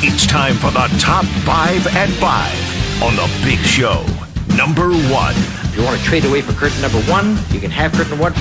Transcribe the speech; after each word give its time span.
It's 0.00 0.28
time 0.28 0.54
for 0.54 0.70
the 0.70 0.86
top 1.00 1.24
five 1.42 1.84
at 1.88 2.08
five 2.22 2.54
on 3.02 3.16
the 3.16 3.26
big 3.42 3.58
show. 3.58 4.06
Number 4.56 4.94
one. 5.10 5.34
If 5.66 5.76
you 5.76 5.82
want 5.82 5.98
to 5.98 6.04
trade 6.06 6.24
away 6.24 6.40
for 6.40 6.52
curtain 6.52 6.80
number 6.80 7.02
one, 7.10 7.36
you 7.50 7.58
can 7.58 7.72
have 7.72 7.90
curtain 7.90 8.16
one. 8.16 8.32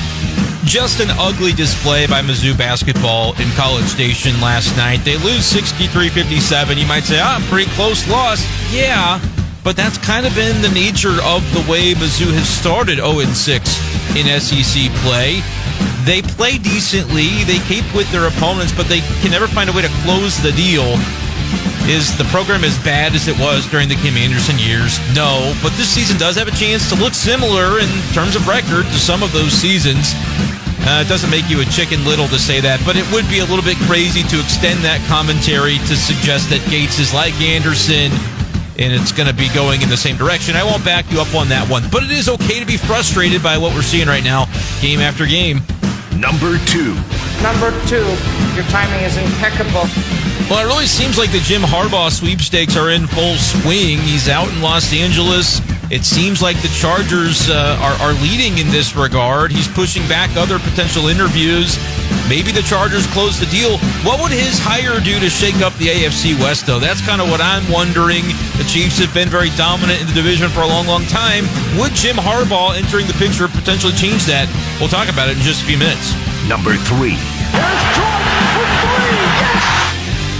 Just 0.66 1.00
an 1.00 1.10
ugly 1.18 1.54
display 1.54 2.06
by 2.06 2.22
Mizzou 2.22 2.56
basketball 2.56 3.34
in 3.42 3.50
College 3.58 3.86
Station 3.86 4.40
last 4.40 4.78
night. 4.78 4.98
They 4.98 5.18
lose 5.18 5.46
63 5.46 6.10
57. 6.10 6.78
You 6.78 6.86
might 6.86 7.06
say, 7.06 7.18
ah, 7.20 7.44
pretty 7.50 7.72
close 7.72 8.08
loss. 8.08 8.46
Yeah, 8.72 9.20
but 9.64 9.76
that's 9.76 9.98
kind 9.98 10.28
of 10.28 10.36
been 10.36 10.62
the 10.62 10.70
nature 10.70 11.18
of 11.26 11.42
the 11.58 11.66
way 11.66 11.96
Mizzou 11.96 12.30
has 12.38 12.48
started 12.48 13.00
0 13.00 13.18
6 13.34 14.14
in 14.14 14.30
SEC 14.40 14.94
play. 15.02 15.42
They 16.06 16.22
play 16.22 16.60
decently, 16.60 17.44
they 17.50 17.58
keep 17.66 17.84
with 17.96 18.12
their 18.12 18.28
opponents, 18.28 18.72
but 18.78 18.86
they 18.86 19.02
can 19.26 19.32
never 19.32 19.48
find 19.48 19.72
a 19.72 19.74
way 19.74 19.82
to 19.82 19.92
close 20.06 20.38
the 20.38 20.52
deal. 20.52 20.96
Is 21.88 22.12
the 22.18 22.26
program 22.26 22.66
as 22.66 22.78
bad 22.84 23.16
as 23.16 23.30
it 23.30 23.40
was 23.40 23.66
during 23.72 23.88
the 23.88 23.96
Kim 23.96 24.20
Anderson 24.20 24.60
years? 24.60 25.00
No, 25.16 25.56
but 25.64 25.72
this 25.80 25.88
season 25.88 26.20
does 26.20 26.36
have 26.36 26.50
a 26.50 26.56
chance 26.60 26.92
to 26.92 26.96
look 27.00 27.14
similar 27.14 27.80
in 27.80 27.88
terms 28.12 28.36
of 28.36 28.44
record 28.46 28.84
to 28.92 29.00
some 29.00 29.24
of 29.24 29.32
those 29.32 29.54
seasons. 29.56 30.12
Uh, 30.84 31.00
it 31.00 31.08
doesn't 31.08 31.32
make 31.32 31.50
you 31.50 31.62
a 31.64 31.66
chicken 31.72 32.04
little 32.04 32.28
to 32.28 32.38
say 32.38 32.60
that, 32.60 32.84
but 32.84 33.00
it 33.00 33.08
would 33.16 33.24
be 33.32 33.40
a 33.40 33.48
little 33.48 33.64
bit 33.64 33.80
crazy 33.88 34.20
to 34.28 34.36
extend 34.36 34.84
that 34.84 35.00
commentary 35.08 35.80
to 35.88 35.96
suggest 35.96 36.52
that 36.52 36.60
Gates 36.68 37.00
is 37.00 37.16
like 37.16 37.32
Anderson 37.40 38.12
and 38.76 38.92
it's 38.92 39.16
going 39.16 39.32
to 39.32 39.34
be 39.34 39.48
going 39.56 39.82
in 39.82 39.88
the 39.88 39.98
same 39.98 40.18
direction. 40.18 40.56
I 40.56 40.64
won't 40.64 40.84
back 40.84 41.10
you 41.10 41.20
up 41.20 41.34
on 41.36 41.48
that 41.50 41.72
one, 41.72 41.84
but 41.90 42.04
it 42.04 42.12
is 42.12 42.28
okay 42.28 42.60
to 42.60 42.66
be 42.66 42.78
frustrated 42.78 43.42
by 43.42 43.58
what 43.58 43.74
we're 43.74 43.82
seeing 43.82 44.08
right 44.08 44.24
now, 44.24 44.46
game 44.82 45.00
after 45.00 45.26
game. 45.26 45.64
Number 46.20 46.60
two. 46.68 47.00
Number 47.42 47.72
two, 47.86 48.06
your 48.56 48.66
timing 48.74 49.06
is 49.06 49.18
impeccable. 49.18 49.86
Well, 50.50 50.64
it 50.64 50.68
really 50.68 50.88
seems 50.88 51.18
like 51.18 51.32
the 51.32 51.40
Jim 51.40 51.62
Harbaugh 51.62 52.10
sweepstakes 52.10 52.76
are 52.78 52.90
in 52.90 53.06
full 53.06 53.36
swing. 53.36 54.00
He's 54.00 54.30
out 54.30 54.48
in 54.48 54.62
Los 54.62 54.94
Angeles. 54.94 55.62
It 55.92 56.04
seems 56.04 56.42
like 56.42 56.60
the 56.62 56.68
Chargers 56.70 57.50
uh, 57.50 57.80
are, 57.80 57.96
are 58.04 58.14
leading 58.20 58.58
in 58.58 58.68
this 58.72 58.96
regard. 58.96 59.52
He's 59.52 59.68
pushing 59.68 60.08
back 60.08 60.36
other 60.36 60.60
potential 60.60 61.08
interviews. 61.08 61.80
Maybe 62.28 62.52
the 62.52 62.64
Chargers 62.64 63.08
close 63.08 63.40
the 63.40 63.46
deal. 63.48 63.78
What 64.04 64.20
would 64.20 64.32
his 64.32 64.60
hire 64.60 65.00
do 65.00 65.20
to 65.20 65.30
shake 65.30 65.60
up 65.64 65.72
the 65.80 65.88
AFC 65.88 66.36
West, 66.40 66.68
though? 66.68 66.80
That's 66.80 67.00
kind 67.06 67.22
of 67.22 67.30
what 67.30 67.40
I'm 67.40 67.64
wondering. 67.72 68.24
The 68.60 68.68
Chiefs 68.68 69.00
have 69.00 69.14
been 69.14 69.30
very 69.30 69.52
dominant 69.56 70.02
in 70.02 70.08
the 70.08 70.14
division 70.14 70.50
for 70.50 70.62
a 70.62 70.68
long, 70.68 70.88
long 70.88 71.06
time. 71.06 71.48
Would 71.80 71.96
Jim 71.96 72.18
Harbaugh 72.18 72.76
entering 72.76 73.08
the 73.08 73.16
picture 73.16 73.48
potentially 73.48 73.94
change 73.94 74.26
that? 74.26 74.52
We'll 74.80 74.92
talk 74.92 75.08
about 75.08 75.30
it 75.30 75.38
in 75.38 75.44
just 75.44 75.64
a 75.64 75.66
few 75.66 75.78
minutes. 75.78 76.12
Number 76.48 76.76
three. 76.76 77.16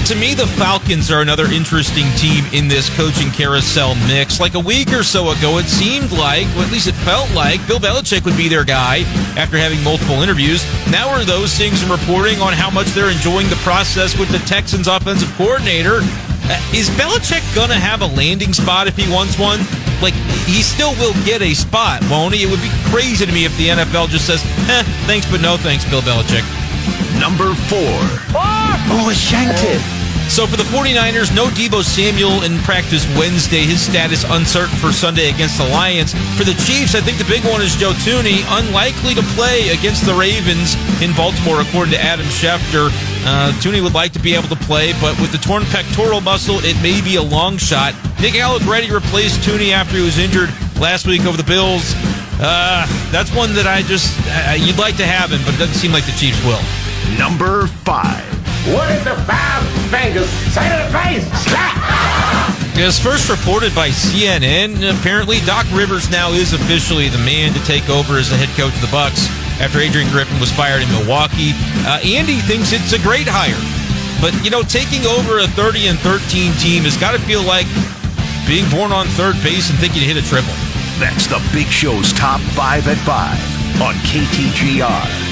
To 0.08 0.16
me, 0.16 0.34
the 0.34 0.48
Falcons 0.48 1.12
are 1.12 1.20
another 1.20 1.52
interesting 1.52 2.06
team 2.16 2.46
in 2.54 2.70
this 2.70 2.90
coaching 2.96 3.30
carousel 3.30 3.94
mix. 4.08 4.40
Like 4.40 4.54
a 4.54 4.60
week 4.60 4.94
or 4.94 5.04
so 5.04 5.32
ago, 5.32 5.58
it 5.58 5.66
seemed 5.66 6.14
like, 6.14 6.48
or 6.56 6.64
at 6.64 6.72
least 6.72 6.88
it 6.88 6.96
felt 7.04 7.30
like, 7.34 7.60
Bill 7.68 7.78
Belichick 7.78 8.24
would 8.24 8.38
be 8.38 8.48
their 8.48 8.64
guy 8.64 9.00
after 9.36 9.58
having 9.58 9.84
multiple 9.84 10.24
interviews. 10.24 10.64
Now 10.90 11.10
are 11.10 11.26
those 11.26 11.54
things 11.56 11.82
and 11.82 11.92
reporting 11.92 12.40
on 12.40 12.54
how 12.54 12.70
much 12.70 12.88
they're 12.96 13.12
enjoying 13.12 13.50
the 13.50 13.60
process 13.68 14.18
with 14.18 14.30
the 14.30 14.40
Texans 14.48 14.88
offensive 14.88 15.28
coordinator. 15.36 16.00
Uh, 16.00 16.72
is 16.74 16.90
Belichick 16.92 17.44
going 17.54 17.68
to 17.68 17.76
have 17.76 18.02
a 18.02 18.08
landing 18.08 18.54
spot 18.54 18.88
if 18.88 18.96
he 18.96 19.12
wants 19.12 19.38
one? 19.38 19.60
Like, 20.02 20.14
he 20.48 20.64
still 20.64 20.96
will 21.04 21.16
get 21.26 21.42
a 21.42 21.54
spot, 21.54 22.00
won't 22.10 22.34
he? 22.34 22.44
It 22.44 22.50
would 22.50 22.62
be 22.62 22.72
crazy 22.86 23.26
to 23.26 23.32
me 23.34 23.44
if 23.44 23.52
the 23.58 23.76
NFL 23.76 24.08
just 24.08 24.26
says, 24.26 24.42
eh, 24.72 24.84
thanks, 25.04 25.30
but 25.30 25.42
no 25.42 25.58
thanks, 25.58 25.84
Bill 25.84 26.00
Belichick. 26.00 26.48
Number 27.20 27.54
four. 27.68 27.98
Oh, 28.90 29.12
shanked 29.14 29.64
it. 29.64 29.82
So 30.30 30.46
for 30.46 30.58
the 30.58 30.64
49ers, 30.64 31.34
no 31.34 31.48
Deebo 31.48 31.84
Samuel 31.84 32.44
in 32.44 32.60
practice 32.60 33.08
Wednesday. 33.18 33.64
His 33.64 33.82
status 33.82 34.26
uncertain 34.28 34.76
for 34.76 34.92
Sunday 34.92 35.30
against 35.30 35.58
the 35.58 35.68
Lions. 35.70 36.14
For 36.38 36.44
the 36.44 36.54
Chiefs, 36.68 36.96
I 36.96 37.02
think 37.02 37.18
the 37.18 37.26
big 37.26 37.44
one 37.46 37.62
is 37.62 37.76
Joe 37.76 37.94
Thuney, 38.04 38.44
unlikely 38.60 39.16
to 39.16 39.24
play 39.40 39.70
against 39.70 40.06
the 40.06 40.14
Ravens 40.14 40.76
in 41.02 41.16
Baltimore, 41.16 41.62
according 41.62 41.94
to 41.94 42.02
Adam 42.02 42.26
Schefter. 42.28 42.92
Uh, 43.26 43.52
Thuney 43.64 43.82
would 43.82 43.94
like 43.94 44.12
to 44.14 44.20
be 44.20 44.36
able 44.36 44.50
to 44.50 44.60
play, 44.68 44.92
but 45.00 45.18
with 45.22 45.32
the 45.32 45.38
torn 45.38 45.64
pectoral 45.66 46.20
muscle, 46.20 46.60
it 46.60 46.76
may 46.84 47.02
be 47.02 47.16
a 47.16 47.24
long 47.24 47.58
shot. 47.58 47.96
Nick 48.20 48.36
Allegretti 48.36 48.92
replaced 48.92 49.40
Thuney 49.40 49.72
after 49.72 49.96
he 49.96 50.04
was 50.04 50.20
injured 50.20 50.50
last 50.80 51.08
week 51.08 51.26
over 51.26 51.38
the 51.38 51.48
Bills. 51.48 51.96
Uh, 52.40 52.86
that's 53.12 53.34
one 53.34 53.54
that 53.56 53.66
I 53.66 53.82
just, 53.82 54.14
uh, 54.30 54.54
you'd 54.54 54.78
like 54.78 54.98
to 54.98 55.06
have 55.06 55.32
him, 55.32 55.42
but 55.44 55.56
it 55.56 55.58
doesn't 55.58 55.76
seem 55.76 55.92
like 55.92 56.06
the 56.06 56.14
Chiefs 56.14 56.38
will. 56.46 56.62
Number 57.18 57.66
five. 57.82 58.22
What 58.70 58.92
is 58.92 59.04
the 59.04 59.16
five 59.26 59.64
fingers 59.90 60.30
say 60.54 60.68
to 60.70 60.78
the 60.86 60.92
face? 60.92 61.26
Slap! 61.50 61.78
As 62.78 63.00
first 63.00 63.30
reported 63.30 63.74
by 63.74 63.90
CNN, 63.90 64.86
apparently 64.86 65.40
Doc 65.50 65.66
Rivers 65.74 66.12
now 66.12 66.30
is 66.30 66.54
officially 66.54 67.10
the 67.10 67.18
man 67.26 67.54
to 67.54 67.64
take 67.66 67.90
over 67.90 68.22
as 68.22 68.30
the 68.30 68.38
head 68.38 68.54
coach 68.54 68.76
of 68.76 68.82
the 68.82 68.94
Bucks 68.94 69.26
after 69.58 69.80
Adrian 69.80 70.12
Griffin 70.12 70.38
was 70.40 70.52
fired 70.52 70.84
in 70.84 70.90
Milwaukee. 70.94 71.58
Uh, 71.90 71.98
Andy 72.06 72.38
thinks 72.46 72.70
it's 72.70 72.94
a 72.94 73.02
great 73.02 73.26
hire, 73.26 73.58
but 74.22 74.30
you 74.46 74.52
know, 74.52 74.62
taking 74.62 75.08
over 75.10 75.40
a 75.40 75.48
30 75.58 75.88
and 75.88 75.98
13 76.06 76.54
team 76.62 76.84
has 76.84 76.94
got 76.98 77.18
to 77.18 77.20
feel 77.26 77.42
like 77.42 77.66
being 78.46 78.70
born 78.70 78.92
on 78.94 79.08
third 79.18 79.34
base 79.42 79.72
and 79.72 79.80
thinking 79.80 80.06
to 80.06 80.08
hit 80.08 80.20
a 80.20 80.26
triple. 80.30 80.54
That's 81.00 81.28
the 81.28 81.40
Big 81.54 81.68
Show's 81.68 82.12
top 82.14 82.42
five 82.42 82.88
at 82.88 82.98
five 82.98 83.82
on 83.82 83.94
KTGR. 83.96 85.27